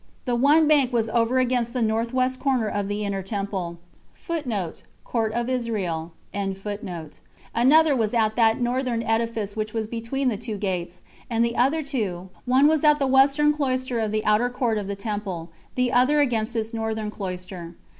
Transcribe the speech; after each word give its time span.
The 0.25 0.33
one 0.35 0.67
bank 0.67 0.91
was 0.91 1.09
over 1.09 1.37
against 1.37 1.73
the 1.73 1.81
north 1.83 2.11
west 2.11 2.39
corner 2.39 2.67
of 2.67 2.87
the 2.87 3.05
inner 3.05 3.21
temple 3.21 3.77
13 4.15 4.51
another 7.53 7.95
was 7.95 8.13
at 8.15 8.35
that 8.35 8.59
northern 8.59 9.03
edifice 9.03 9.55
which 9.55 9.75
was 9.75 9.85
between 9.85 10.29
the 10.29 10.37
two 10.37 10.57
gates; 10.57 11.03
and 11.29 11.45
of 11.45 11.51
the 11.51 11.55
other 11.55 11.83
two, 11.83 12.29
one 12.45 12.65
was 12.67 12.83
at 12.83 12.97
the 12.97 13.05
western 13.05 13.53
cloister 13.53 13.99
of 13.99 14.11
the 14.11 14.25
outer 14.25 14.49
court 14.49 14.79
of 14.79 14.87
the 14.87 14.95
temple; 14.95 15.51
the 15.75 15.91
other 15.93 16.19
against 16.19 16.55
its 16.55 16.73
northern 16.73 17.11
cloister. 17.11 17.75